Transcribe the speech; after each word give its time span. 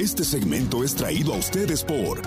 Este 0.00 0.24
segmento 0.24 0.82
es 0.82 0.94
traído 0.94 1.34
a 1.34 1.36
ustedes 1.36 1.84
por 1.84 2.22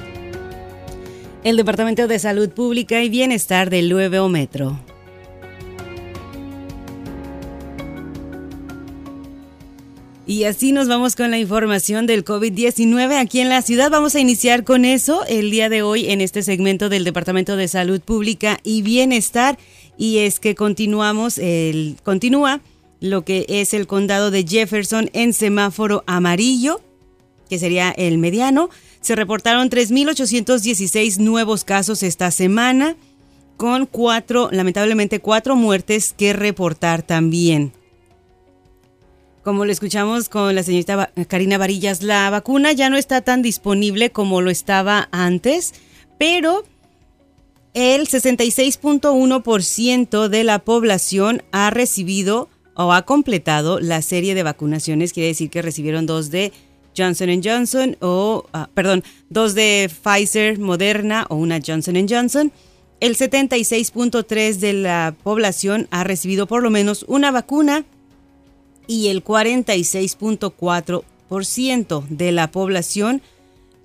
el 1.44 1.58
Departamento 1.58 2.08
de 2.08 2.20
Salud 2.20 2.50
Pública 2.52 3.02
y 3.02 3.10
Bienestar 3.10 3.72
del 3.72 3.90
Nuevo 3.90 4.30
Metro. 4.30 4.80
Y 10.28 10.44
así 10.44 10.72
nos 10.72 10.88
vamos 10.88 11.16
con 11.16 11.32
la 11.32 11.40
información 11.40 12.06
del 12.06 12.24
COVID-19 12.24 13.20
aquí 13.20 13.40
en 13.40 13.50
la 13.50 13.64
ciudad. 13.64 13.90
Vamos 13.90 14.14
a 14.14 14.20
iniciar 14.20 14.64
con 14.66 14.86
eso 14.86 15.26
el 15.28 15.50
día 15.50 15.68
de 15.68 15.82
hoy 15.82 16.12
en 16.12 16.22
este 16.22 16.44
segmento 16.44 16.90
del 16.90 17.04
Departamento 17.04 17.56
de 17.56 17.68
Salud 17.68 18.02
Pública 18.02 18.60
y 18.64 18.84
Bienestar. 18.84 19.58
Y 19.98 20.20
es 20.20 20.40
que 20.40 20.54
continuamos, 20.54 21.40
el, 21.40 21.98
continúa 22.04 22.62
lo 23.00 23.26
que 23.26 23.48
es 23.50 23.74
el 23.74 23.88
condado 23.88 24.30
de 24.30 24.46
Jefferson 24.48 25.10
en 25.14 25.34
semáforo 25.34 26.04
amarillo, 26.06 26.80
que 27.50 27.60
sería 27.60 27.92
el 27.92 28.18
mediano. 28.18 28.70
Se 29.02 29.16
reportaron 29.16 29.70
3.816 29.70 31.18
nuevos 31.18 31.64
casos 31.64 32.04
esta 32.04 32.32
semana, 32.32 32.96
con 33.58 33.86
cuatro, 33.86 34.50
lamentablemente 34.52 35.20
cuatro 35.20 35.56
muertes 35.56 36.14
que 36.18 36.34
reportar 36.34 37.04
también. 37.04 37.72
Como 39.44 39.66
lo 39.66 39.72
escuchamos 39.72 40.30
con 40.30 40.56
la 40.56 40.64
señorita 40.64 41.12
Karina 41.28 41.58
Varillas, 41.58 42.02
la 42.02 42.30
vacuna 42.30 42.72
ya 42.72 42.90
no 42.90 42.96
está 42.96 43.20
tan 43.22 43.42
disponible 43.42 44.10
como 44.10 44.40
lo 44.40 44.50
estaba 44.50 45.10
antes, 45.12 45.74
pero 46.18 46.64
el 47.74 48.08
66.1% 48.08 50.30
de 50.30 50.44
la 50.46 50.60
población 50.60 51.44
ha 51.52 51.72
recibido 51.72 52.48
o 52.76 52.94
ha 52.94 53.02
completado 53.04 53.80
la 53.80 54.02
serie 54.02 54.36
de 54.36 54.44
vacunaciones, 54.44 55.12
quiere 55.12 55.28
decir 55.28 55.50
que 55.50 55.62
recibieron 55.62 56.06
dos 56.06 56.32
de 56.32 56.54
Johnson 56.96 57.42
Johnson 57.44 57.98
o, 58.02 58.46
ah, 58.54 58.70
perdón, 58.74 59.04
dos 59.30 59.56
de 59.56 59.90
Pfizer, 59.90 60.60
Moderna 60.60 61.26
o 61.30 61.36
una 61.36 61.60
Johnson 61.66 61.96
Johnson. 62.08 62.52
El 63.00 63.16
76.3 63.18 64.56
de 64.56 64.74
la 64.74 65.16
población 65.24 65.88
ha 65.92 66.04
recibido 66.04 66.46
por 66.48 66.62
lo 66.64 66.70
menos 66.70 67.06
una 67.08 67.32
vacuna 67.32 67.86
y 68.88 69.08
el 69.10 69.24
46.4% 69.24 72.08
de 72.08 72.32
la 72.32 72.52
población 72.52 73.22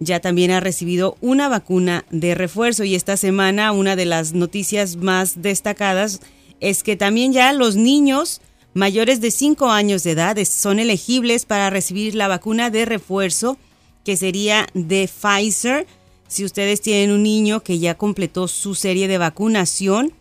ya 0.01 0.21
también 0.21 0.53
ha 0.53 0.61
recibido 0.61 1.17
una 1.21 1.49
vacuna 1.49 2.05
de 2.11 2.35
refuerzo 2.35 2.85
y 2.85 2.95
esta 2.95 3.17
semana 3.17 3.73
una 3.73 3.97
de 3.97 4.07
las 4.07 4.33
noticias 4.33 4.97
más 4.97 5.43
destacadas 5.43 6.21
es 6.61 6.83
que 6.83 6.97
también 6.97 7.33
ya 7.33 7.53
los 7.53 7.77
niños 7.77 8.41
mayores 8.79 9.21
de 9.21 9.33
5 9.33 9.71
años 9.71 10.05
de 10.05 10.13
edad 10.13 10.39
son 10.45 10.79
elegibles 10.79 11.45
para 11.45 11.69
recibir 11.69 12.15
la 12.15 12.29
vacuna 12.29 12.71
de 12.71 12.85
refuerzo 12.85 13.59
que 14.05 14.17
sería 14.17 14.69
de 14.73 15.09
Pfizer. 15.09 15.87
Si 16.29 16.45
ustedes 16.45 16.81
tienen 16.81 17.11
un 17.11 17.25
niño 17.25 17.63
que 17.63 17.81
ya 17.81 17.97
completó 17.97 18.47
su 18.47 18.77
serie 18.77 19.09
de 19.09 19.19
vacunación, 19.19 20.13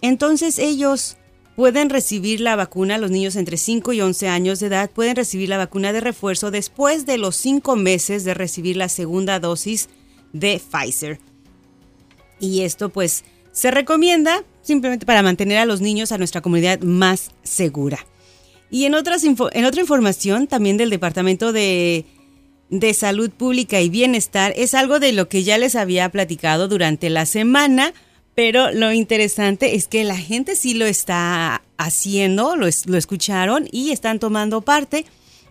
entonces 0.00 0.58
ellos 0.58 1.18
pueden 1.56 1.90
recibir 1.90 2.40
la 2.40 2.56
vacuna, 2.56 2.96
los 2.96 3.10
niños 3.10 3.36
entre 3.36 3.58
5 3.58 3.92
y 3.92 4.00
11 4.00 4.28
años 4.28 4.60
de 4.60 4.68
edad 4.68 4.90
pueden 4.90 5.14
recibir 5.14 5.50
la 5.50 5.58
vacuna 5.58 5.92
de 5.92 6.00
refuerzo 6.00 6.50
después 6.50 7.04
de 7.04 7.18
los 7.18 7.36
5 7.36 7.76
meses 7.76 8.24
de 8.24 8.32
recibir 8.32 8.76
la 8.76 8.88
segunda 8.88 9.40
dosis 9.40 9.90
de 10.32 10.58
Pfizer. 10.58 11.20
Y 12.40 12.62
esto 12.62 12.88
pues 12.88 13.24
se 13.52 13.70
recomienda 13.70 14.42
simplemente 14.66 15.06
para 15.06 15.22
mantener 15.22 15.58
a 15.58 15.64
los 15.64 15.80
niños 15.80 16.10
a 16.10 16.18
nuestra 16.18 16.40
comunidad 16.40 16.80
más 16.80 17.30
segura. 17.44 18.04
Y 18.70 18.84
en, 18.84 18.94
otras 18.94 19.22
en 19.24 19.64
otra 19.64 19.80
información 19.80 20.48
también 20.48 20.76
del 20.76 20.90
Departamento 20.90 21.52
de, 21.52 22.04
de 22.68 22.94
Salud 22.94 23.30
Pública 23.30 23.80
y 23.80 23.88
Bienestar 23.88 24.52
es 24.56 24.74
algo 24.74 24.98
de 24.98 25.12
lo 25.12 25.28
que 25.28 25.44
ya 25.44 25.56
les 25.56 25.76
había 25.76 26.08
platicado 26.08 26.66
durante 26.66 27.08
la 27.08 27.26
semana, 27.26 27.94
pero 28.34 28.72
lo 28.72 28.92
interesante 28.92 29.76
es 29.76 29.86
que 29.86 30.02
la 30.02 30.16
gente 30.16 30.56
sí 30.56 30.74
lo 30.74 30.84
está 30.84 31.62
haciendo, 31.76 32.56
lo, 32.56 32.66
lo 32.86 32.98
escucharon 32.98 33.68
y 33.70 33.92
están 33.92 34.18
tomando 34.18 34.62
parte. 34.62 35.06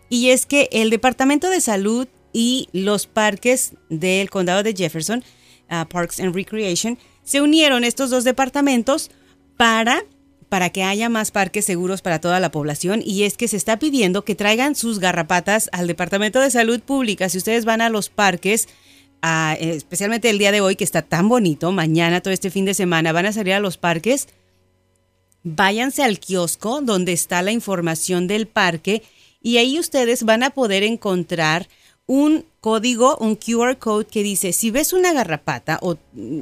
Y 0.10 0.30
es 0.30 0.46
que 0.46 0.70
el 0.72 0.90
Departamento 0.90 1.50
de 1.50 1.62
Salud 1.62 2.08
y 2.34 2.68
los 2.74 3.08
parques 3.08 3.72
del 3.90 4.30
condado 4.30 4.62
de 4.62 4.74
Jefferson, 4.74 5.24
uh, 5.72 5.88
Parks 5.88 6.20
and 6.20 6.36
Recreation, 6.36 7.00
se 7.26 7.42
unieron 7.42 7.84
estos 7.84 8.10
dos 8.10 8.24
departamentos 8.24 9.12
para 9.58 10.06
para 10.48 10.70
que 10.70 10.84
haya 10.84 11.10
más 11.10 11.32
parques 11.32 11.66
seguros 11.66 12.02
para 12.02 12.22
toda 12.22 12.40
la 12.40 12.52
población 12.52 13.02
y 13.04 13.24
es 13.24 13.36
que 13.36 13.48
se 13.48 13.58
está 13.58 13.78
pidiendo 13.78 14.24
que 14.24 14.36
traigan 14.36 14.76
sus 14.76 15.00
garrapatas 15.00 15.70
al 15.74 15.88
Departamento 15.88 16.40
de 16.40 16.52
Salud 16.52 16.80
Pública. 16.80 17.28
Si 17.28 17.40
ustedes 17.40 17.66
van 17.66 17.82
a 17.82 17.90
los 17.90 18.10
parques, 18.10 18.70
especialmente 19.60 20.30
el 20.30 20.38
día 20.38 20.52
de 20.52 20.62
hoy 20.62 20.76
que 20.76 20.84
está 20.84 21.02
tan 21.02 21.28
bonito, 21.28 21.72
mañana, 21.72 22.22
todo 22.22 22.34
este 22.34 22.52
fin 22.52 22.64
de 22.64 22.76
semana, 22.76 23.12
van 23.12 23.26
a 23.26 23.34
salir 23.34 23.54
a 23.54 23.60
los 23.60 23.78
parques, 23.78 24.28
váyanse 25.44 26.04
al 26.04 26.20
kiosco 26.20 26.82
donde 26.82 27.12
está 27.12 27.42
la 27.42 27.52
información 27.52 28.28
del 28.28 28.48
parque 28.48 29.02
y 29.42 29.58
ahí 29.58 29.80
ustedes 29.80 30.24
van 30.24 30.44
a 30.44 30.52
poder 30.52 30.84
encontrar 30.84 31.68
un 32.08 32.46
código, 32.62 33.18
un 33.18 33.36
QR 33.36 33.78
code 33.78 34.06
que 34.06 34.24
dice, 34.24 34.54
si 34.54 34.72
ves 34.72 34.94
una 34.94 35.14
garrapata 35.14 35.80
o 35.82 35.98
mm, 36.14 36.40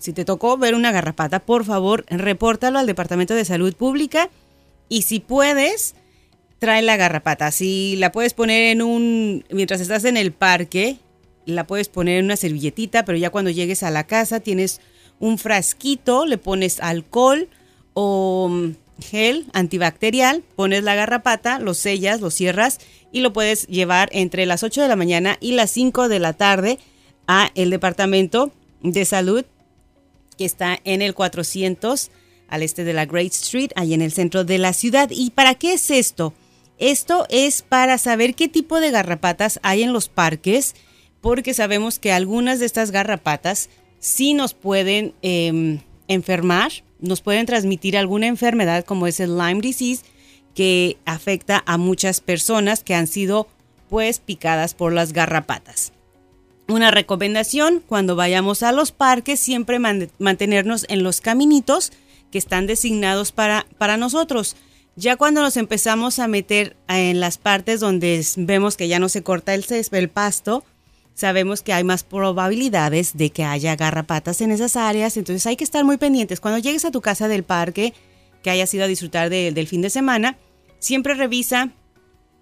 si 0.00 0.12
te 0.12 0.24
tocó 0.24 0.56
ver 0.56 0.74
una 0.74 0.92
garrapata, 0.92 1.40
por 1.40 1.64
favor, 1.64 2.04
repórtalo 2.08 2.78
al 2.78 2.86
Departamento 2.86 3.34
de 3.34 3.44
Salud 3.44 3.74
Pública 3.74 4.30
y 4.88 5.02
si 5.02 5.20
puedes, 5.20 5.94
trae 6.58 6.82
la 6.82 6.96
garrapata. 6.96 7.50
Si 7.50 7.96
la 7.96 8.12
puedes 8.12 8.34
poner 8.34 8.70
en 8.72 8.82
un, 8.82 9.44
mientras 9.50 9.80
estás 9.80 10.04
en 10.04 10.16
el 10.16 10.32
parque, 10.32 10.98
la 11.46 11.66
puedes 11.66 11.88
poner 11.88 12.18
en 12.18 12.26
una 12.26 12.36
servilletita, 12.36 13.04
pero 13.04 13.18
ya 13.18 13.30
cuando 13.30 13.50
llegues 13.50 13.82
a 13.82 13.90
la 13.90 14.06
casa 14.06 14.40
tienes 14.40 14.80
un 15.18 15.38
frasquito, 15.38 16.26
le 16.26 16.38
pones 16.38 16.80
alcohol 16.80 17.48
o 17.92 18.48
mm, 18.50 18.70
gel 19.00 19.46
antibacterial, 19.52 20.42
pones 20.56 20.84
la 20.84 20.94
garrapata, 20.94 21.58
lo 21.58 21.74
sellas, 21.74 22.20
lo 22.20 22.30
cierras 22.30 22.78
y 23.12 23.20
lo 23.20 23.32
puedes 23.32 23.66
llevar 23.66 24.08
entre 24.12 24.46
las 24.46 24.62
8 24.62 24.82
de 24.82 24.88
la 24.88 24.96
mañana 24.96 25.36
y 25.40 25.52
las 25.52 25.70
5 25.70 26.08
de 26.08 26.18
la 26.18 26.32
tarde 26.32 26.78
a 27.26 27.50
el 27.54 27.70
departamento 27.70 28.52
de 28.82 29.04
salud 29.04 29.44
que 30.36 30.44
está 30.44 30.80
en 30.84 31.02
el 31.02 31.14
400 31.14 32.10
al 32.48 32.62
este 32.62 32.82
de 32.84 32.92
la 32.92 33.06
Great 33.06 33.32
Street, 33.32 33.70
ahí 33.76 33.94
en 33.94 34.02
el 34.02 34.12
centro 34.12 34.44
de 34.44 34.58
la 34.58 34.72
ciudad. 34.72 35.08
¿Y 35.12 35.30
para 35.30 35.54
qué 35.54 35.74
es 35.74 35.90
esto? 35.90 36.34
Esto 36.78 37.26
es 37.28 37.62
para 37.62 37.98
saber 37.98 38.34
qué 38.34 38.48
tipo 38.48 38.80
de 38.80 38.90
garrapatas 38.90 39.60
hay 39.62 39.82
en 39.82 39.92
los 39.92 40.08
parques 40.08 40.74
porque 41.20 41.54
sabemos 41.54 41.98
que 41.98 42.12
algunas 42.12 42.58
de 42.58 42.66
estas 42.66 42.90
garrapatas 42.90 43.68
sí 43.98 44.32
nos 44.34 44.54
pueden 44.54 45.14
em, 45.22 45.80
enfermar, 46.08 46.72
nos 46.98 47.20
pueden 47.20 47.46
transmitir 47.46 47.96
alguna 47.96 48.26
enfermedad 48.26 48.84
como 48.84 49.06
es 49.06 49.20
el 49.20 49.36
Lyme 49.36 49.60
disease 49.60 50.02
que 50.60 50.98
afecta 51.06 51.62
a 51.64 51.78
muchas 51.78 52.20
personas 52.20 52.84
que 52.84 52.94
han 52.94 53.06
sido 53.06 53.48
pues 53.88 54.18
picadas 54.18 54.74
por 54.74 54.92
las 54.92 55.14
garrapatas. 55.14 55.94
Una 56.68 56.90
recomendación 56.90 57.82
cuando 57.86 58.14
vayamos 58.14 58.62
a 58.62 58.70
los 58.70 58.92
parques 58.92 59.40
siempre 59.40 59.78
mantenernos 59.78 60.84
en 60.90 61.02
los 61.02 61.22
caminitos 61.22 61.92
que 62.30 62.36
están 62.36 62.66
designados 62.66 63.32
para, 63.32 63.64
para 63.78 63.96
nosotros. 63.96 64.54
Ya 64.96 65.16
cuando 65.16 65.40
nos 65.40 65.56
empezamos 65.56 66.18
a 66.18 66.28
meter 66.28 66.76
en 66.88 67.20
las 67.20 67.38
partes 67.38 67.80
donde 67.80 68.22
vemos 68.36 68.76
que 68.76 68.86
ya 68.86 68.98
no 68.98 69.08
se 69.08 69.22
corta 69.22 69.54
el 69.54 69.64
césped, 69.64 69.96
el 69.96 70.10
pasto, 70.10 70.62
sabemos 71.14 71.62
que 71.62 71.72
hay 71.72 71.84
más 71.84 72.04
probabilidades 72.04 73.16
de 73.16 73.30
que 73.30 73.44
haya 73.44 73.76
garrapatas 73.76 74.42
en 74.42 74.50
esas 74.50 74.76
áreas, 74.76 75.16
entonces 75.16 75.46
hay 75.46 75.56
que 75.56 75.64
estar 75.64 75.86
muy 75.86 75.96
pendientes. 75.96 76.38
Cuando 76.38 76.58
llegues 76.58 76.84
a 76.84 76.90
tu 76.90 77.00
casa 77.00 77.28
del 77.28 77.44
parque, 77.44 77.94
que 78.42 78.50
hayas 78.50 78.74
ido 78.74 78.84
a 78.84 78.88
disfrutar 78.88 79.30
del 79.30 79.66
fin 79.66 79.80
de 79.80 79.88
semana, 79.88 80.36
siempre 80.80 81.14
revisa 81.14 81.70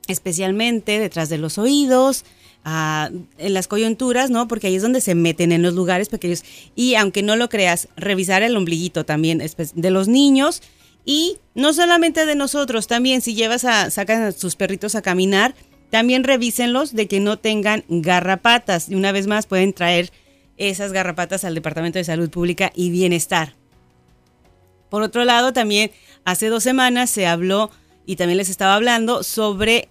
especialmente 0.09 0.99
detrás 0.99 1.28
de 1.28 1.38
los 1.38 1.58
oídos, 1.58 2.25
ah, 2.64 3.11
en 3.37 3.55
las 3.55 3.69
coyunturas, 3.69 4.31
¿no? 4.31 4.49
Porque 4.49 4.67
ahí 4.67 4.76
es 4.76 4.82
donde 4.82 5.02
se 5.02 5.14
meten 5.14 5.52
en 5.52 5.62
los 5.62 5.75
lugares 5.75 6.08
pequeños. 6.08 6.43
Y 6.75 6.94
aunque 6.94 7.23
no 7.23 7.37
lo 7.37 7.49
creas, 7.49 7.88
revisar 7.96 8.43
el 8.43 8.56
ombliguito 8.56 9.05
también 9.05 9.43
de 9.75 9.90
los 9.90 10.08
niños. 10.08 10.62
Y 11.05 11.38
no 11.55 11.73
solamente 11.73 12.26
de 12.26 12.35
nosotros, 12.35 12.87
también 12.87 13.20
si 13.20 13.35
llevas 13.35 13.64
a, 13.64 13.90
sacan 13.90 14.23
a 14.23 14.32
sus 14.32 14.56
perritos 14.56 14.94
a 14.94 15.02
caminar, 15.02 15.55
también 15.90 16.25
revísenlos 16.25 16.94
de 16.94 17.06
que 17.06 17.20
no 17.20 17.38
tengan 17.38 17.85
garrapatas. 17.88 18.88
Y 18.88 18.94
una 18.94 19.12
vez 19.12 19.26
más 19.26 19.46
pueden 19.46 19.73
traer 19.73 20.11
esas 20.56 20.93
garrapatas 20.93 21.44
al 21.44 21.55
Departamento 21.55 21.99
de 21.99 22.05
Salud 22.05 22.31
Pública 22.31 22.73
y 22.75 22.90
Bienestar. 22.90 23.55
Por 24.90 25.02
otro 25.02 25.25
lado, 25.25 25.52
también 25.52 25.90
hace 26.25 26.49
dos 26.49 26.62
semanas 26.62 27.11
se 27.11 27.26
habló 27.26 27.70
y 28.08 28.16
también 28.16 28.38
les 28.38 28.49
estaba 28.49 28.75
hablando 28.75 29.22
sobre 29.22 29.87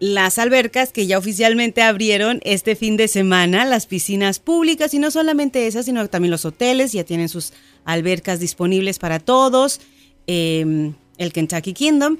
las 0.00 0.40
albercas 0.40 0.90
que 0.90 1.06
ya 1.06 1.18
oficialmente 1.18 1.82
abrieron 1.82 2.40
este 2.42 2.74
fin 2.74 2.96
de 2.96 3.06
semana, 3.06 3.64
las 3.64 3.86
piscinas 3.86 4.40
públicas 4.40 4.92
y 4.92 4.98
no 4.98 5.12
solamente 5.12 5.68
esas, 5.68 5.86
sino 5.86 6.08
también 6.08 6.32
los 6.32 6.44
hoteles 6.44 6.90
ya 6.90 7.04
tienen 7.04 7.28
sus 7.28 7.52
albercas 7.84 8.40
disponibles 8.40 8.98
para 8.98 9.20
todos, 9.20 9.80
em, 10.26 10.94
el 11.16 11.32
Kentucky 11.32 11.74
Kingdom. 11.74 12.18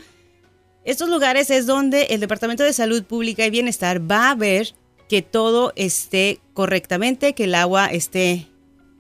Estos 0.85 1.09
lugares 1.09 1.51
es 1.51 1.67
donde 1.67 2.05
el 2.11 2.21
Departamento 2.21 2.63
de 2.63 2.73
Salud 2.73 3.03
Pública 3.03 3.45
y 3.45 3.51
Bienestar 3.51 4.09
va 4.09 4.31
a 4.31 4.37
ver 4.37 4.73
que 5.09 5.21
todo 5.21 5.73
esté 5.75 6.39
correctamente, 6.53 7.33
que 7.33 7.45
el 7.45 7.57
agua 7.57 7.87
esté 7.87 8.47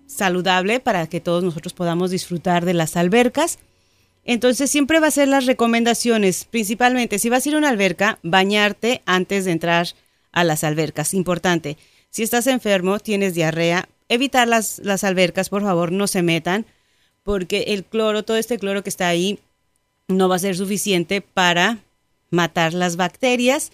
saludable 0.08 0.80
para 0.80 1.06
que 1.06 1.20
todos 1.20 1.44
nosotros 1.44 1.74
podamos 1.74 2.10
disfrutar 2.10 2.64
de 2.64 2.74
las 2.74 2.96
albercas. 2.96 3.60
Entonces 4.24 4.70
siempre 4.70 5.00
va 5.00 5.08
a 5.08 5.12
ser 5.12 5.28
las 5.28 5.46
recomendaciones, 5.46 6.46
principalmente 6.46 7.18
si 7.18 7.28
vas 7.28 7.44
a 7.44 7.48
ir 7.50 7.54
a 7.54 7.58
una 7.58 7.68
alberca, 7.68 8.18
bañarte 8.22 9.02
antes 9.04 9.44
de 9.44 9.52
entrar 9.52 9.88
a 10.32 10.44
las 10.44 10.64
albercas. 10.64 11.12
Importante, 11.12 11.76
si 12.10 12.22
estás 12.22 12.46
enfermo, 12.46 12.98
tienes 12.98 13.34
diarrea, 13.34 13.88
evitar 14.08 14.48
las, 14.48 14.78
las 14.78 15.04
albercas, 15.04 15.50
por 15.50 15.62
favor, 15.62 15.92
no 15.92 16.06
se 16.06 16.22
metan, 16.22 16.64
porque 17.22 17.64
el 17.68 17.84
cloro, 17.84 18.22
todo 18.22 18.36
este 18.38 18.58
cloro 18.58 18.82
que 18.82 18.90
está 18.90 19.08
ahí, 19.08 19.38
no 20.08 20.28
va 20.28 20.36
a 20.36 20.40
ser 20.40 20.56
suficiente 20.56 21.20
para 21.20 21.78
matar 22.30 22.74
las 22.74 22.96
bacterias. 22.96 23.72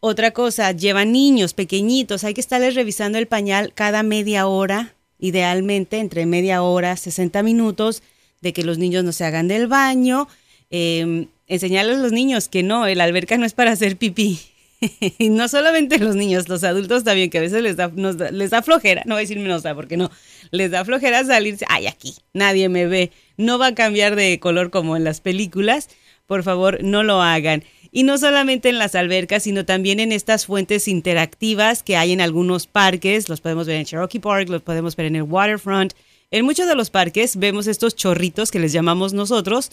Otra 0.00 0.30
cosa, 0.30 0.70
llevan 0.72 1.12
niños 1.12 1.54
pequeñitos, 1.54 2.24
hay 2.24 2.34
que 2.34 2.40
estarles 2.40 2.74
revisando 2.74 3.18
el 3.18 3.26
pañal 3.26 3.72
cada 3.74 4.02
media 4.02 4.46
hora, 4.46 4.94
idealmente 5.18 5.98
entre 5.98 6.24
media 6.26 6.62
hora, 6.62 6.96
60 6.96 7.42
minutos 7.42 8.02
de 8.40 8.52
que 8.52 8.64
los 8.64 8.78
niños 8.78 9.04
no 9.04 9.12
se 9.12 9.24
hagan 9.24 9.48
del 9.48 9.66
baño, 9.66 10.28
eh, 10.70 11.26
enseñarles 11.46 11.98
a 11.98 12.02
los 12.02 12.12
niños 12.12 12.48
que 12.48 12.62
no, 12.62 12.86
el 12.86 13.00
alberca 13.00 13.36
no 13.38 13.46
es 13.46 13.54
para 13.54 13.72
hacer 13.72 13.96
pipí. 13.96 14.40
y 15.18 15.28
no 15.30 15.48
solamente 15.48 15.98
los 15.98 16.14
niños, 16.14 16.48
los 16.48 16.62
adultos 16.62 17.04
también, 17.04 17.30
que 17.30 17.38
a 17.38 17.40
veces 17.40 17.62
les 17.62 17.76
da, 17.76 17.90
les 18.30 18.50
da 18.50 18.62
flojera, 18.62 19.02
no 19.06 19.14
voy 19.14 19.20
a 19.20 19.22
decir 19.22 19.38
menos 19.38 19.64
porque 19.74 19.96
no, 19.96 20.10
les 20.50 20.70
da 20.70 20.84
flojera 20.84 21.24
salirse, 21.24 21.64
ay, 21.68 21.86
aquí, 21.86 22.14
nadie 22.32 22.68
me 22.68 22.86
ve, 22.86 23.10
no 23.36 23.58
va 23.58 23.68
a 23.68 23.74
cambiar 23.74 24.14
de 24.14 24.38
color 24.38 24.70
como 24.70 24.96
en 24.96 25.04
las 25.04 25.20
películas, 25.20 25.88
por 26.26 26.42
favor, 26.42 26.82
no 26.82 27.02
lo 27.02 27.22
hagan. 27.22 27.64
Y 27.90 28.02
no 28.02 28.18
solamente 28.18 28.68
en 28.68 28.78
las 28.78 28.94
albercas, 28.94 29.44
sino 29.44 29.64
también 29.64 29.98
en 29.98 30.12
estas 30.12 30.44
fuentes 30.44 30.88
interactivas 30.88 31.82
que 31.82 31.96
hay 31.96 32.12
en 32.12 32.20
algunos 32.20 32.66
parques, 32.66 33.28
los 33.30 33.40
podemos 33.40 33.66
ver 33.66 33.76
en 33.76 33.86
Cherokee 33.86 34.18
Park, 34.18 34.48
los 34.50 34.62
podemos 34.62 34.94
ver 34.94 35.06
en 35.06 35.16
el 35.16 35.22
Waterfront, 35.22 35.94
en 36.30 36.44
muchos 36.44 36.66
de 36.66 36.74
los 36.74 36.90
parques 36.90 37.36
vemos 37.36 37.66
estos 37.66 37.96
chorritos 37.96 38.50
que 38.50 38.58
les 38.58 38.72
llamamos 38.72 39.12
nosotros. 39.12 39.70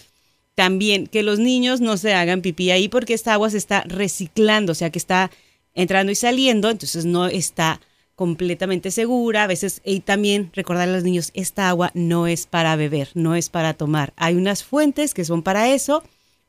También 0.56 1.08
que 1.08 1.22
los 1.22 1.40
niños 1.40 1.82
no 1.82 1.98
se 1.98 2.14
hagan 2.14 2.42
pipí 2.42 2.72
ahí 2.72 2.88
porque 2.88 3.14
esta 3.14 3.34
agua 3.34 3.50
se 3.50 3.58
está 3.58 3.82
reciclando, 3.82 4.72
o 4.72 4.76
sea 4.76 4.90
que 4.90 5.00
está 5.00 5.30
entrando 5.74 6.14
y 6.14 6.16
saliendo, 6.16 6.70
entonces 6.70 7.06
no 7.06 7.28
está 7.28 7.82
completamente 8.16 8.92
segura. 8.92 9.44
A 9.44 9.48
veces, 9.48 9.82
y 9.84 10.00
también 10.00 10.52
recordar 10.54 10.88
a 10.88 10.92
los 10.94 11.04
niños, 11.04 11.32
esta 11.34 11.68
agua 11.68 11.92
no 11.94 12.28
es 12.28 12.48
para 12.48 12.78
beber, 12.78 13.10
no 13.14 13.36
es 13.36 13.50
para 13.50 13.74
tomar. 13.74 14.14
Hay 14.16 14.36
unas 14.36 14.64
fuentes 14.64 15.14
que 15.14 15.26
son 15.26 15.44
para 15.44 15.74
eso. 15.74 16.04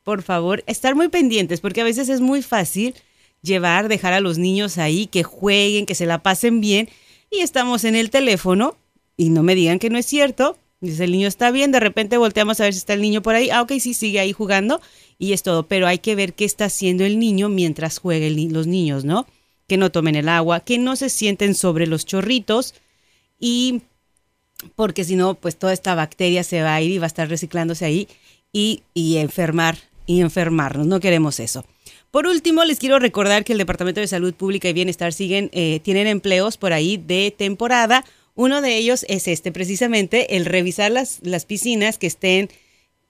Por 0.05 0.23
favor, 0.23 0.63
estar 0.69 0.95
muy 0.95 1.09
pendientes 1.09 1.61
porque 1.61 1.81
a 1.81 1.85
veces 1.85 2.09
es 2.09 2.21
muy 2.21 2.43
fácil 2.43 2.95
llevar, 3.43 3.89
dejar 3.89 4.13
a 4.13 4.21
los 4.21 4.39
niños 4.39 4.79
ahí, 4.79 5.09
que 5.09 5.25
jueguen, 5.25 5.85
que 5.85 5.97
se 5.97 6.07
la 6.07 6.23
pasen 6.23 6.61
bien 6.61 6.89
y 7.29 7.41
estamos 7.41 7.83
en 7.83 7.97
el 7.97 8.11
teléfono 8.11 8.77
y 9.17 9.31
no 9.31 9.43
me 9.43 9.55
digan 9.55 9.79
que 9.79 9.91
no 9.91 9.99
es 9.99 10.07
cierto. 10.07 10.59
Dice, 10.81 11.05
el 11.05 11.13
niño 11.13 11.27
está 11.27 11.51
bien, 11.51 11.73
de 11.73 11.81
repente 11.81 12.19
volteamos 12.19 12.61
a 12.61 12.65
ver 12.65 12.75
si 12.75 12.79
está 12.79 12.93
el 12.93 13.01
niño 13.01 13.23
por 13.23 13.35
ahí. 13.35 13.49
Ah, 13.51 13.63
ok, 13.63 13.73
sí, 13.81 13.95
sigue 13.95 14.21
ahí 14.21 14.33
jugando 14.33 14.81
y 15.19 15.33
es 15.33 15.43
todo. 15.43 15.63
Pero 15.65 15.87
hay 15.87 15.99
que 15.99 16.15
ver 16.15 16.35
qué 16.35 16.45
está 16.45 16.67
haciendo 16.67 17.05
el 17.05 17.19
niño 17.19 17.49
mientras 17.49 17.99
juegan 17.99 18.53
los 18.53 18.67
niños, 18.67 19.05
¿no? 19.05 19.27
Que 19.67 19.79
no 19.79 19.91
tomen 19.91 20.17
el 20.17 20.29
agua, 20.29 20.61
que 20.61 20.79
no 20.79 20.95
se 20.97 21.09
sienten 21.09 21.55
sobre 21.55 21.87
los 21.87 22.05
chorritos 22.05 22.75
y 23.41 23.81
porque 24.75 25.05
si 25.05 25.17
no, 25.17 25.35
pues 25.35 25.57
toda 25.57 25.73
esta 25.73 25.95
bacteria 25.95 26.45
se 26.45 26.63
va 26.63 26.75
a 26.75 26.83
ir 26.83 26.91
y 26.91 26.99
va 26.99 27.05
a 27.05 27.09
estar 27.09 27.29
reciclándose 27.29 27.85
ahí 27.85 28.09
y, 28.53 28.83
y 28.95 29.17
enfermar 29.17 29.79
y 30.07 30.21
enfermarnos. 30.21 30.87
No 30.87 31.01
queremos 31.01 31.41
eso. 31.41 31.65
Por 32.11 32.27
último, 32.27 32.65
les 32.65 32.79
quiero 32.79 32.99
recordar 32.99 33.45
que 33.45 33.53
el 33.53 33.59
Departamento 33.59 34.01
de 34.01 34.07
Salud 34.07 34.33
Pública 34.35 34.69
y 34.69 34.73
Bienestar 34.73 35.13
siguen, 35.13 35.51
eh, 35.53 35.81
tienen 35.83 36.07
empleos 36.07 36.57
por 36.57 36.73
ahí 36.73 36.97
de 36.97 37.35
temporada 37.37 38.05
uno 38.37 38.61
de 38.61 38.77
ellos 38.77 39.05
es 39.09 39.27
este, 39.27 39.51
precisamente 39.51 40.37
el 40.37 40.45
revisar 40.45 40.93
las, 40.93 41.19
las 41.23 41.47
piscinas 41.47 41.99
que 41.99 42.07
estén 42.07 42.51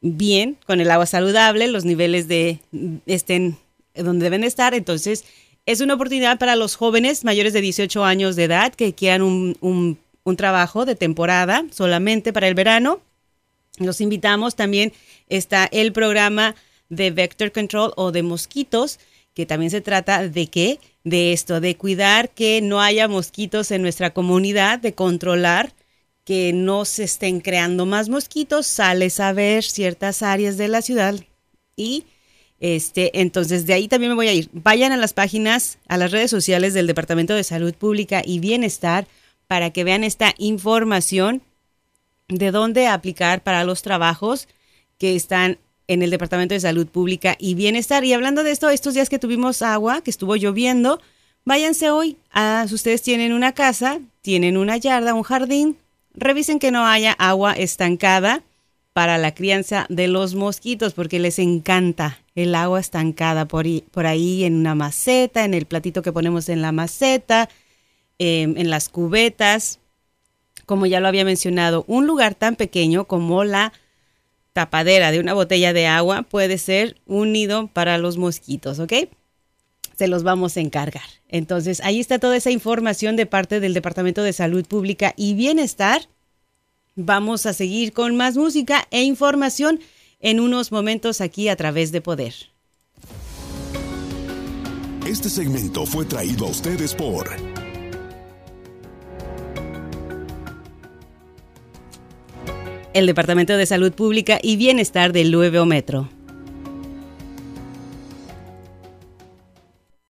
bien, 0.00 0.56
con 0.67 0.81
el 0.81 0.90
agua 0.90 1.06
saludable, 1.06 1.67
los 1.67 1.84
niveles 1.84 2.28
de 2.28 2.61
estén 3.06 3.58
donde 3.94 4.25
deben 4.25 4.44
estar. 4.44 4.73
Entonces, 4.73 5.25
es 5.67 5.81
una 5.81 5.94
oportunidad 5.94 6.38
para 6.38 6.55
los 6.55 6.76
jóvenes 6.76 7.25
mayores 7.25 7.52
de 7.52 7.61
18 7.61 8.05
años 8.05 8.37
de 8.37 8.44
edad 8.44 8.73
que 8.73 8.94
quieran 8.94 9.23
un, 9.23 9.56
un, 9.61 9.99
un 10.23 10.37
trabajo 10.37 10.84
de 10.84 10.94
temporada 10.94 11.64
solamente 11.72 12.32
para 12.32 12.46
el 12.46 12.55
verano. 12.55 13.00
Los 13.79 14.00
invitamos 14.00 14.55
también. 14.55 14.93
Está 15.29 15.69
el 15.72 15.93
programa 15.93 16.55
de 16.88 17.11
Vector 17.11 17.50
Control 17.50 17.93
o 17.96 18.12
de 18.12 18.22
mosquitos, 18.22 19.00
que 19.34 19.44
también 19.44 19.72
se 19.72 19.81
trata 19.81 20.29
de 20.29 20.46
qué? 20.46 20.79
De 21.06 21.32
esto, 21.32 21.61
de 21.61 21.76
cuidar 21.76 22.31
que 22.31 22.61
no 22.61 22.81
haya 22.81 23.06
mosquitos 23.06 23.70
en 23.70 23.81
nuestra 23.81 24.12
comunidad, 24.12 24.81
de 24.81 24.93
controlar 24.93 25.73
que 26.25 26.53
no 26.53 26.85
se 26.85 27.05
estén 27.05 27.41
creando 27.41 27.87
más 27.87 28.08
mosquitos, 28.08 28.67
sales 28.67 29.20
a 29.20 29.32
ver 29.32 29.62
ciertas 29.62 30.23
áreas 30.23 30.56
de 30.56 30.67
la 30.67 30.82
ciudad 30.82 31.14
y 31.76 32.06
este, 32.58 33.20
entonces 33.20 33.67
de 33.67 33.75
ahí 33.75 33.87
también 33.87 34.11
me 34.11 34.17
voy 34.17 34.26
a 34.26 34.32
ir. 34.32 34.50
Vayan 34.53 34.91
a 34.91 34.97
las 34.97 35.12
páginas, 35.12 35.79
a 35.87 35.97
las 35.97 36.11
redes 36.11 36.32
sociales 36.32 36.75
del 36.75 36.88
Departamento 36.88 37.35
de 37.35 37.44
Salud 37.44 37.73
Pública 37.75 38.23
y 38.25 38.41
Bienestar 38.41 39.06
para 39.47 39.70
que 39.70 39.85
vean 39.85 40.03
esta 40.03 40.35
información 40.38 41.41
de 42.26 42.50
dónde 42.50 42.88
aplicar 42.88 43.44
para 43.44 43.62
los 43.62 43.82
trabajos 43.82 44.49
que 44.99 45.14
están 45.14 45.58
en 45.88 46.03
el 46.03 46.11
Departamento 46.11 46.55
de 46.55 46.61
Salud 46.61 46.87
Pública 46.87 47.37
y 47.38 47.55
Bienestar. 47.55 48.05
Y 48.05 48.12
hablando 48.12 48.43
de 48.43 48.50
esto, 48.50 48.69
estos 48.71 48.94
días 48.94 49.09
que 49.09 49.19
tuvimos 49.19 49.62
agua, 49.62 50.03
que 50.03 50.11
estuvo 50.11 50.37
lloviendo, 50.37 51.00
váyanse 51.44 51.91
hoy. 51.91 52.17
A, 52.33 52.65
si 52.69 52.75
ustedes 52.75 53.03
tienen 53.03 53.33
una 53.33 53.53
casa, 53.53 54.00
tienen 54.23 54.56
una 54.56 54.77
yarda, 54.77 55.15
un 55.15 55.23
jardín, 55.23 55.77
revisen 56.15 56.59
que 56.59 56.71
no 56.71 56.87
haya 56.87 57.12
agua 57.12 57.53
estancada 57.53 58.43
para 58.93 59.19
la 59.19 59.35
crianza 59.35 59.87
de 59.91 60.09
los 60.09 60.35
mosquitos, 60.35 60.94
porque 60.94 61.19
les 61.19 61.38
encanta 61.38 62.19
el 62.35 62.55
agua 62.55 62.81
estancada 62.81 63.47
por, 63.47 63.67
por 63.91 64.06
ahí 64.06 64.44
en 64.44 64.55
una 64.55 64.75
maceta, 64.75 65.44
en 65.44 65.55
el 65.55 65.67
platito 65.67 66.03
que 66.03 66.12
ponemos 66.12 66.49
en 66.49 66.62
la 66.62 66.73
maceta, 66.73 67.49
em, 68.19 68.56
en 68.56 68.71
las 68.71 68.89
cubetas. 68.89 69.81
Como 70.65 70.87
ya 70.87 71.00
lo 71.00 71.09
había 71.09 71.25
mencionado, 71.25 71.85
un 71.87 72.06
lugar 72.06 72.35
tan 72.35 72.56
pequeño 72.56 73.05
como 73.05 73.44
la 73.44 73.73
tapadera 74.56 75.11
de 75.11 75.20
una 75.20 75.35
botella 75.35 75.75
de 75.75 75.87
agua 75.87 76.23
puede 76.23 76.56
ser 76.56 76.97
un 77.05 77.31
nido 77.31 77.67
para 77.67 77.99
los 77.99 78.17
mosquitos, 78.17 78.79
¿ok? 78.79 78.94
Se 79.99 80.08
los 80.08 80.23
vamos 80.23 80.56
a 80.56 80.61
encargar. 80.61 81.05
Entonces, 81.29 81.82
ahí 81.85 82.00
está 82.00 82.19
toda 82.19 82.39
esa 82.39 82.51
información 82.51 83.17
de 83.17 83.27
parte 83.27 83.60
del 83.60 83.75
Departamento 83.75 84.22
de 84.22 84.32
Salud 84.32 84.65
Pública 84.65 85.13
y 85.15 85.34
Bienestar. 85.34 86.08
Vamos 86.94 87.44
a 87.44 87.53
seguir 87.53 87.93
con 87.93 88.17
más 88.17 88.39
música 88.39 88.89
e 88.91 89.03
información 89.03 89.79
en 90.20 90.41
unos 90.41 90.72
momentos 90.72 91.20
aquí 91.20 91.51
a 91.51 91.56
través 91.56 91.93
de 91.93 92.01
Poder. 92.01 92.32
Este 95.06 95.29
segmento 95.29 95.84
fue 95.84 96.06
traído 96.06 96.46
a 96.46 96.48
ustedes 96.48 96.94
por... 96.94 97.56
el 102.96 103.05
Departamento 103.05 103.58
de 103.58 103.67
Salud 103.67 103.93
Pública 103.93 104.38
y 104.43 104.56
Bienestar 104.56 105.12
del 105.12 105.31
Nuevo 105.31 105.67
Metro. 105.67 106.08